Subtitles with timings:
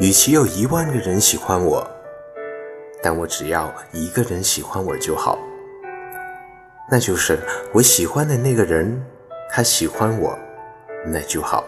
[0.00, 1.86] 与其有一万个人喜欢我，
[3.02, 5.38] 但我只要一个人喜欢我就好，
[6.90, 7.38] 那就是
[7.70, 8.98] 我喜欢的那个人，
[9.50, 10.38] 他喜欢我，
[11.04, 11.62] 那就好。